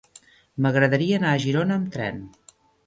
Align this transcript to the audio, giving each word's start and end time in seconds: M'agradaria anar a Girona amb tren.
M'agradaria 0.65 1.21
anar 1.21 1.35
a 1.37 1.43
Girona 1.47 1.81
amb 1.81 1.95
tren. 1.99 2.23